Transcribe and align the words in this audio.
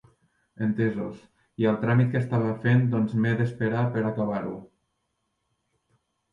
Entesos, 0.67 1.19
i 1.63 1.67
el 1.73 1.77
tràmit 1.83 2.09
que 2.15 2.19
estava 2.23 2.49
fent 2.65 2.83
doncs 2.95 3.15
m'he 3.21 3.37
d'esperar 3.43 3.87
per 3.95 4.05
acabar-ho. 4.15 4.59